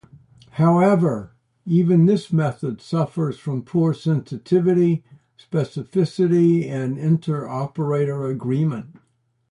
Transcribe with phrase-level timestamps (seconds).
[0.53, 5.03] However, even this method suffers from poor sensitivity,
[5.37, 8.95] specificity, and inter-operator agreement.